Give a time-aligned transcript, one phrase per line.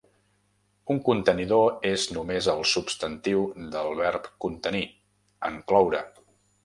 [0.93, 3.45] Un contenidor és només el substantiu
[3.77, 4.83] del verb contenir,
[5.51, 6.03] encloure.